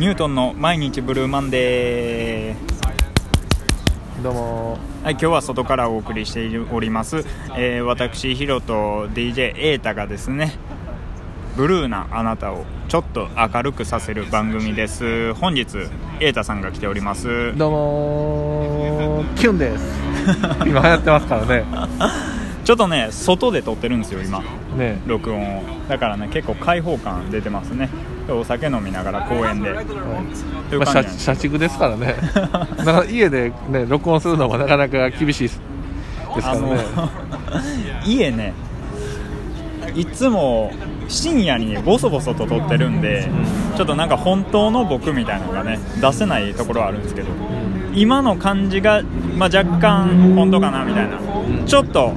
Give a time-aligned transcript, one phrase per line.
[0.00, 4.22] ニュートンの毎日ブルーマンデー。
[4.22, 4.78] どうも。
[5.04, 7.18] はい、今日は外からお送りしております、
[7.54, 10.54] えー私ヒロと DJ エータがですね
[11.54, 15.34] ブルーなあなたをちょっと明るくさせる番組です。
[15.34, 15.76] 本日
[16.20, 17.54] エータさんが来ております。
[17.58, 19.84] どうもキュンです。
[20.66, 21.64] 今流行ってますからね。
[22.64, 24.42] ちょっとね外で撮ってるんですよ今。
[24.78, 24.98] ね。
[25.06, 25.62] 録音を。
[25.90, 27.90] だからね結構開放感出てますね
[28.28, 29.72] お酒飲みながら公園で。
[30.68, 32.14] というまあ、社社畜ですからね。
[32.32, 35.60] だから家でね録音するのもなかなか厳しいです
[36.40, 36.84] からあのね
[38.06, 38.52] 家ね
[39.94, 40.72] いつも
[41.08, 43.28] 深夜にボソボソと撮ってるんで、
[43.76, 47.28] ちょっとなんか本当の僕みたいなのがね出せないところはあるんですけど、
[47.92, 49.02] 今の感じが、
[49.36, 51.18] まあ、若干本当かなみたいな、
[51.66, 52.14] ちょっと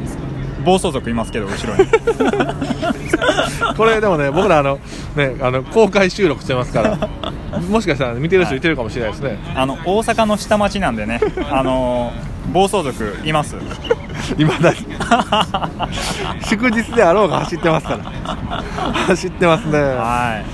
[0.63, 1.89] 暴走族いますけど後ろに。
[3.75, 4.79] これでもね僕らあの
[5.15, 7.09] ねあの公開収録してますから
[7.69, 11.19] もしかしたら見てる人いてるかもしれないですね、あの大阪の下町なんでね
[11.49, 12.11] あの
[12.51, 13.55] 暴走族います。
[14.37, 14.77] 今だに。
[16.47, 18.03] 祝日であろうが走ってますから。
[18.03, 20.45] 走ってますね、まあ、はい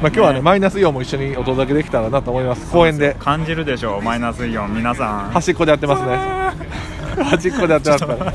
[0.00, 0.42] 今日はねね。
[0.42, 2.70] マイナスイオンも一緒にお届けできたらなと思います。
[2.70, 3.16] 公園で。
[3.18, 4.74] 感じるでしょうマイナスイオン。
[4.74, 5.30] 皆さん。
[5.30, 8.32] 端っこでやってますね端っこでやってますから。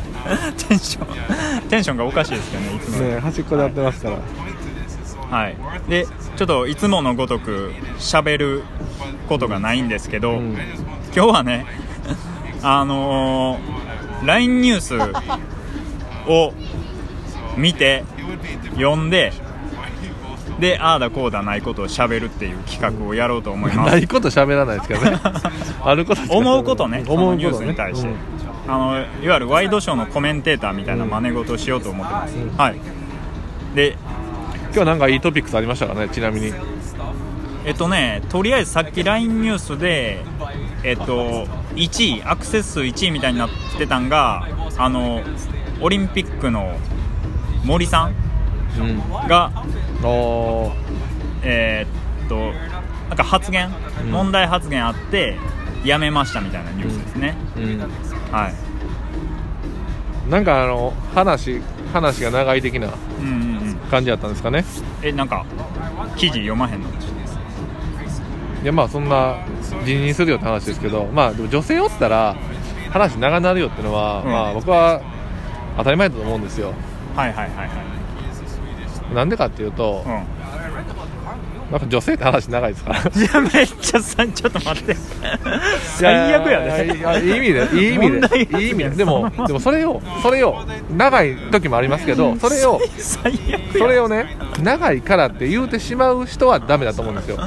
[0.67, 2.97] テンションテンションがおかしいですけどねいつも。
[2.99, 4.17] ね端っこでやってますから。
[5.37, 5.57] はい、
[5.89, 8.63] でちょっといつものごとく喋る
[9.29, 10.57] ことがないんですけど、うん。
[11.15, 11.65] 今日はね、
[12.61, 13.81] あのー
[14.25, 14.97] LINE ニュース
[16.29, 16.53] を
[17.57, 18.03] 見て、
[18.75, 19.33] 読んで、
[20.59, 23.91] で、ああだこうだないことを喋るっていう企画をやろうと思います。
[23.95, 25.19] ないこと喋らないですけどね。
[25.83, 32.37] あること思うことね、そ思のニュースに対して、うんあのいわゆるワイドショーのコメンテーターみたいな真似事をしようと思ってます。
[32.37, 32.57] うん。
[32.57, 32.75] はい。
[33.75, 33.97] で
[34.73, 36.53] 今日なんかいいトピックスありましたかねちなみに。
[37.63, 40.23] えっとね、とりあえずさっき LINE ニュースで、
[40.83, 41.45] えっと、
[41.75, 45.21] 1位、アクセス数1位みたいになってたんが、あの
[45.79, 46.75] オリンピックの
[47.63, 48.15] 森さん
[48.79, 49.27] うん。
[49.27, 49.51] が、
[50.03, 50.71] おー。
[51.43, 52.51] えーっと、
[53.09, 53.69] なんか発言、
[54.05, 54.11] うん。
[54.11, 55.37] 問題発言あって、
[55.83, 57.35] 辞めましたみたいなニュースですね。
[57.57, 58.53] うんはい。
[60.29, 61.61] なんかあの話
[61.91, 62.87] 話が長い的な
[63.19, 64.63] うんうんうん、感じだったんですかね。
[65.03, 65.45] え、なんか、
[66.15, 66.87] 記事読まへんの？
[66.89, 69.37] いやまあそんな
[69.85, 72.35] 辞任するよって話ですけどまあでも女性おったら
[72.91, 74.31] 話長なるよっていうのは、うん。
[74.31, 75.01] まあ僕は
[75.77, 76.73] 当たり前だと思うんですよ。
[77.15, 77.73] はいはいはいは
[79.11, 79.15] い。
[79.15, 80.23] なんでかっていうと、うん
[81.71, 82.93] なんか女性って話長いですか？
[82.93, 84.95] ら いやめっちゃさちょっと待って。
[85.97, 88.89] 最悪やで、いやいやいい意味で いい意味でいい意味で。
[88.91, 90.57] でも でもそれをそれを
[90.95, 93.59] 長い時もありますけどそれを最悪や。
[93.79, 97.37] それをね長いからって言うてしまう人はダメだと思うんですよ。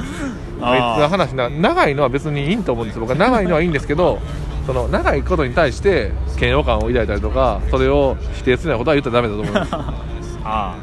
[0.61, 3.01] あいつの話な長いのは別にいいと思うんですよ。
[3.01, 4.19] 僕は長いのはいいんですけど
[4.65, 6.11] その長いことに対して
[6.41, 9.69] 嫌悪感を抱いたりとかそれを否定するようなことは言ったらダメだと思います
[10.43, 10.75] あ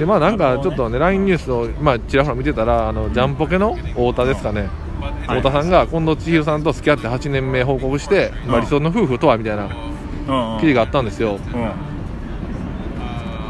[0.00, 4.68] でまあなんかちょっとね LINE ニュースをまあちらほら見てたらあのジャンポケの太田ですかね。
[5.26, 5.38] はい。
[5.38, 9.68] 太田さんが近藤千尋さんと付き合って8年目報告して、まあ、うん理想の夫婦とはみたいな
[10.58, 11.38] 記事があったんですよ、うん。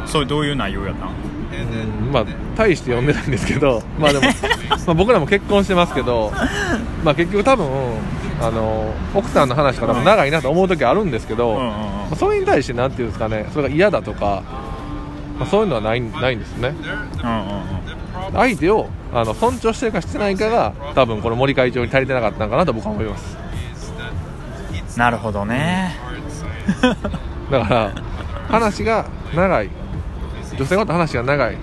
[0.06, 1.09] それどういう内容やったん？
[1.09, 2.25] うんまあ
[2.56, 4.25] 大して読んでないんですけどまあでも
[4.87, 6.33] まあ僕らも結婚してますけど
[7.05, 7.66] まあ結局多分
[8.43, 11.71] あの奥さんの話からも長いなと思う時あるんですけど、うんうんうん。
[11.71, 14.43] まあそれに対してなんていうんですかねそれが嫌だとか、
[15.41, 16.75] まあ、そういうのはないないんですね。
[17.23, 17.81] うんうん
[18.33, 23.34] 相手をあの尊重してるかしてないかが多分この森会長に足りてなかったのかなと僕は思います。
[23.34, 23.41] うん
[24.97, 25.97] なるほどね。
[27.51, 27.95] だから
[28.49, 29.71] 話が長い。
[30.59, 31.57] 女性のこと話が長い。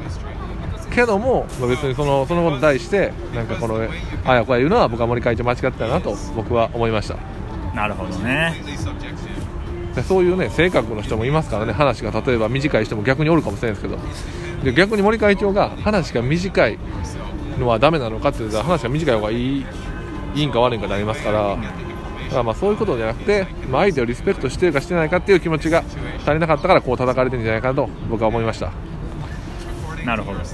[0.90, 3.80] けども、まあ別にそのそのことに対してなんかこの
[4.26, 7.18] あやこや言うのは僕は森会長間違ってたなと僕は思いました。
[7.76, 8.56] なるほどね
[9.98, 14.00] でそういうね性格の人もいますからね話が例えば短い人も逆におるかもしれないですけど。
[14.64, 16.80] で逆に森会長が話が短い
[17.60, 19.66] のはダメなのかって言ったら話が短い方がいい
[20.36, 21.58] いいんか悪いんかでありますから。
[22.28, 25.84] だからまあそういうことじゃなくて、まあ、相手をリスペクトしてるかしてないかっていう気持ちが
[26.20, 28.72] 足りなかったからこう叩かれてるんじゃないかなと僕は思いました。
[30.06, 30.40] なるほど。
[30.40, 30.46] で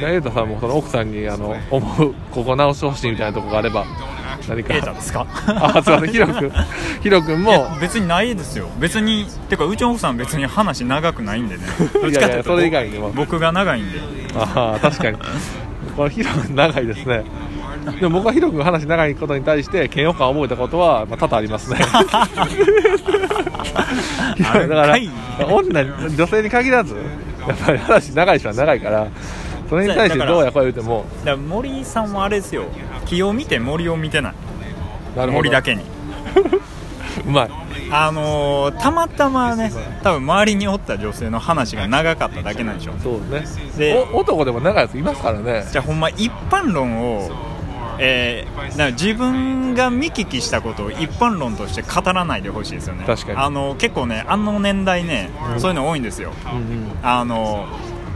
[0.00, 3.86] 瑛太さんもその奥さんにあの思うここ直してほしいみたいなところがあれば
[4.48, 4.74] 何か。
[4.74, 5.26] エータですか？
[5.46, 6.10] あすいません。
[6.12, 6.52] ヒロ君。
[7.02, 8.68] ヒロ君いもや別にないですよ。
[8.78, 11.62] 別にてかうちの奥さん別に話長くないんでね。
[12.00, 13.10] どっちかっていうとそれ以外にも。
[13.12, 13.98] 僕が長いんで。
[14.36, 15.18] ああ確かに。
[15.96, 17.22] これヒロ君長いですね。
[18.00, 21.78] でも僕はヒロ君が話長いことに対して嫌悪感を覚えたことは、まあ、多々ありますね。
[21.78, 24.98] だから
[25.48, 26.96] 女女性に限らず
[27.46, 29.06] やっぱり話長い人は長いから
[29.70, 31.04] それに対してどうやこう言うても。
[31.48, 32.64] 森さんはあれですよ
[33.06, 34.34] 木を見て森を見てない。
[35.30, 35.82] 森だけに。
[37.26, 37.50] うまい。
[37.90, 39.72] あのーたまたまね
[40.02, 43.70] 多分周りにおった女性の話が長かっただけなんでしょそうですね。
[43.76, 45.66] でお男でも長いやついますからね。
[45.70, 47.30] じゃあほんま一般論を
[47.98, 53.04] えー、だから自分が見聞きしたことを一般論として語らないでほしいですよね。
[53.06, 53.38] 確かに。
[53.38, 55.60] あの結構ねあの年代ね、うん。
[55.60, 56.32] そういうの多いんですよ。
[56.44, 56.92] うんうん。
[57.02, 57.66] あの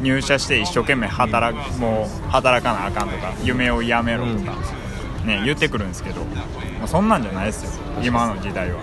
[0.01, 4.53] 入社して一生懸命働くもう働かなあかんとか夢をやめろとか、
[5.25, 8.81] ね、言ってくるんですけど、まあそんなんじゃないですよ今の時代は。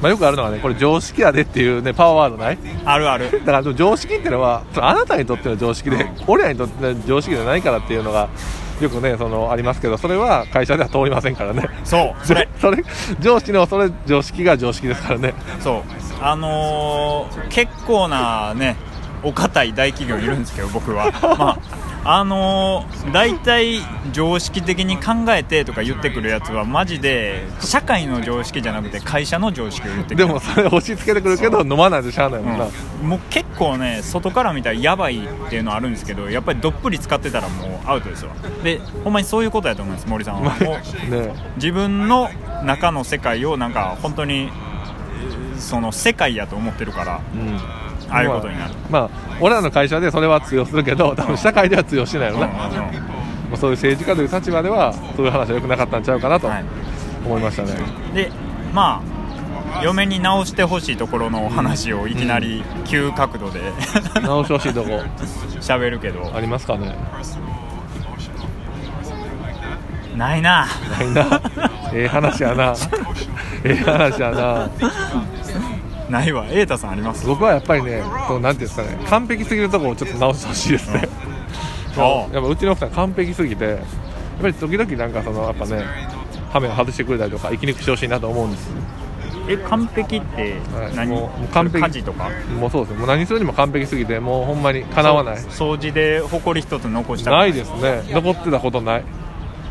[0.00, 2.58] まあ、よくあるのはねこれ常識やでっていうねパワーワードない？
[2.84, 3.30] あるある。
[3.44, 8.28] だから常識っていうのはあなたにとっての常識で俺らにとっての常識じゃないからっていうのが
[8.80, 11.66] よくねそのありますけどそれは会社では通りませんからね。
[11.84, 12.46] そう それ。
[12.60, 12.84] それ
[13.20, 15.32] 上司のそれ常識が常識ですからね。
[15.60, 15.82] そう。
[16.20, 18.76] あのー結構なね
[19.26, 21.10] お堅い大企業いるんですけど僕は。
[21.36, 21.58] まあ
[22.08, 23.80] あのー、大体
[24.12, 30.26] 常識的に考えてとか言ってくるやつはマジで社会の常識じゃなくて会社の常識を言ってくる。
[30.28, 32.66] でもそれ押し付けてくるけど飲まないとしゃあないもんな、
[33.02, 38.30] うん、もう結構ね外から見たらやばいっていうのはあるんですけどやっぱりどっぷり使ってたらもうアウトですわ。
[38.62, 40.54] でほんまにそういうことやと思います森さんは。
[40.60, 41.34] もうね。
[41.56, 42.30] 自分の
[42.62, 44.66] 中の世界をなんか本当にえー
[45.58, 47.20] その世界やと思ってるから。
[47.34, 53.16] うんああいうことになる、まあ、まあ俺らの会社でそれは通用するけど多分社会では通用しないよな、うんうんうん
[53.46, 56.64] まあそういう政治家という立場ではそういう話は良くなかったんちゃうかなとはい
[57.24, 57.74] 思いましたね、
[58.14, 58.30] で
[58.72, 59.16] まあ
[59.82, 63.60] 嫁に直してほしいところのお話をいきなり急角度で
[64.22, 65.02] 直してほしいとこ。
[65.60, 66.32] 喋るけど。
[66.34, 66.94] ありますかね。
[70.16, 70.66] ないな。
[70.98, 71.40] ないな。
[71.92, 72.74] ええ話やな。
[73.64, 74.70] ええ話やな
[76.10, 76.44] ないわ。
[76.46, 77.26] 瑛太さんあります？
[77.26, 81.08] 僕はやっぱりねこうなんていうんですかね完璧すぎるところをちょっと直してほしいですね、
[81.98, 82.00] あ
[82.32, 83.78] やっぱうちの奥さん完璧すぎてやっ
[84.42, 85.84] ぱり時々なんかそのやっぱね
[86.52, 88.70] ハメを外してくれたりとか生きにくしてほしいなと思うんです。
[89.48, 90.56] え完璧って
[90.96, 91.20] 何、はい。
[91.20, 91.78] もう完璧。
[91.80, 92.28] 家事とか？
[92.58, 92.98] もうそうですね。
[92.98, 95.36] もう何するにも完璧すぎてもうほんまにかなわない。
[95.36, 97.52] 掃除で埃一つ残したくない。
[97.52, 98.02] ですね。
[98.10, 99.04] 残ってたことない。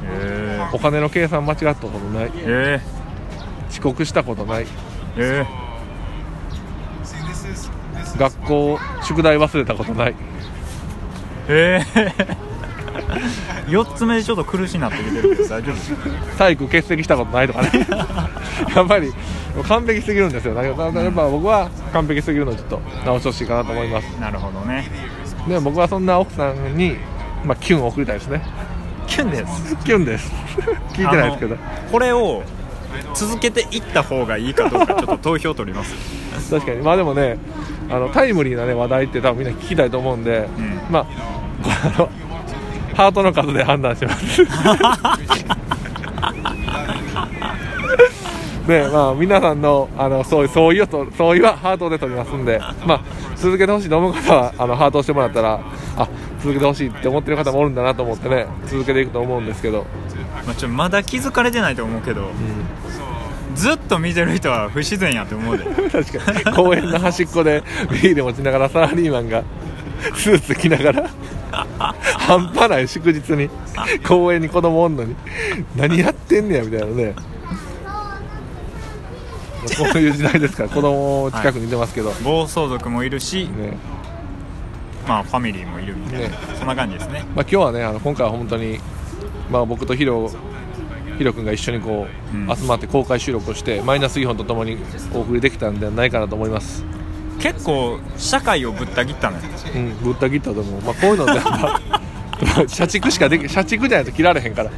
[0.06, 0.62] え。
[0.72, 2.32] お金の計算間違ったことない。
[3.70, 4.64] 遅刻したことない。
[4.64, 4.68] ー、
[5.18, 5.46] え
[8.18, 10.12] 学校宿題忘れたことない。
[10.12, 10.16] ー、
[11.50, 11.82] え。
[13.68, 17.70] ー、4つ目でちょっと苦しいなってきてるけど大丈夫体育欠席したことないとかね。
[18.76, 19.14] やっぱり
[19.68, 20.54] 完璧すぎるんですよ。
[20.54, 24.06] だからやっぱ僕は完璧すぎるのをちょっと直してほしいかなと思います。
[24.20, 24.90] なるほどね。
[25.48, 26.98] でも僕はそんな奥さんに、
[27.44, 28.42] まあ、キュンを送りたいですね。
[29.08, 29.78] キュンです。
[29.86, 30.32] キュンです。
[30.94, 31.58] 聞いてないですけど。
[31.92, 32.44] これを
[33.14, 35.94] 続けていった方がいいかどうかちょっと投票取ります
[36.50, 36.82] 確かに。
[36.82, 37.38] まあでもね
[37.90, 40.82] あのタイムリーな、ね、話題って多分みんな聞きたいと思うんで、ん。
[40.90, 41.06] まあ
[41.96, 42.10] あの
[42.96, 44.44] ハートの数で判断します。
[48.68, 53.02] で まあ皆さんのあのそういう相違をと相違はハートで取りますんで、まあ、
[53.36, 55.60] 続けてほしいと思う方はあのハートをしてもらったら
[55.98, 56.08] あ
[56.40, 59.86] 続けてほしいって思ってる方もおるんだなと思ってね続けていくと思うんですけど、
[60.46, 62.32] まあちょまだ気づかれてないと思うけど
[63.56, 65.63] ずっと見てる人は不自然やと思うで。
[65.90, 66.56] 確かに。
[66.56, 69.44] 公園の端っこでビール持ちながらサラリーマンが
[70.16, 71.10] スーツ着ながら
[72.19, 73.50] 半端ない祝日に
[74.07, 75.16] 公園に子供おんのに
[75.75, 77.15] 何やってんねやみたいなね。
[79.65, 83.77] こういう時代ですから子供近くにいてますけど、暴走族もいるし、ね。
[85.08, 86.34] まあファミリーもいるみたいな、ね。
[86.58, 87.25] そんな感じですね。
[87.36, 88.80] まあ、今日はねあの今回は本当に、
[89.50, 90.30] まあ、僕とヒロ
[91.17, 92.55] ヒロ君が一緒にこう、うん。
[92.55, 94.77] 集まって公開収録をしてマイナスイオンとともに
[95.13, 96.84] お送りできたんではないかなと思います。
[97.39, 99.43] 結構社会をぶった切ったのよ
[99.75, 101.81] うん、ぶった切ったと思う、まあ、こういうのってやっぱ
[102.67, 104.72] 社畜しかでき社畜じゃないと切られへんから。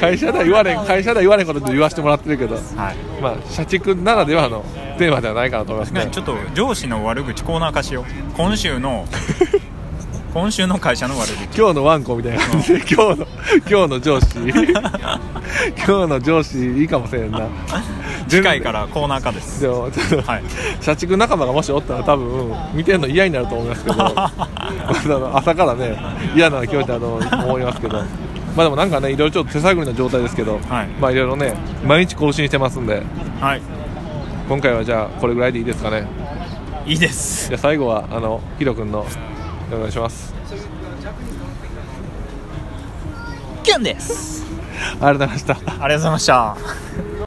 [0.00, 3.22] 会社では言われん会社では言われんことで言わせてもらってるけど、はい。
[3.22, 4.64] まあ、社畜ならではの
[4.98, 6.04] テーマではないかなと思いますね。
[6.06, 8.04] ねちょっと上司の悪口コーナー化しよう。
[8.34, 9.06] 今週の
[10.32, 11.58] 今週の会社の悪口。
[11.58, 12.46] 今日のワンコみたいな。
[12.46, 13.26] 感じで今日の
[13.68, 14.38] 今日の上司。
[14.38, 17.48] 今日の上司いいかもしれんな。
[18.28, 19.62] 次回からコーナー化です。
[19.62, 20.42] でもちょっと、はい。
[20.80, 25.34] 社畜仲間がもしおったら多分見てるの嫌になると思いますけど。
[25.36, 25.98] 朝からね
[26.36, 27.98] 嫌な気持ちだと思いますけど。
[27.98, 28.04] ま
[28.58, 30.88] あでもなんかねいろいろちょっと手探りな状態ですけど、はい。
[31.00, 33.02] まあいろいろね毎日更新してますんで。
[33.40, 33.62] はい。
[34.48, 36.06] 今回はじゃあこれぐらいでいいですかね。
[36.86, 37.48] いいです。
[37.48, 39.04] じゃあ最後はあのヒロ君の
[39.76, 40.34] お願いします。
[43.62, 44.44] キュンです。
[44.80, 45.54] ありがとうございました。
[45.54, 47.09] ありがとうございました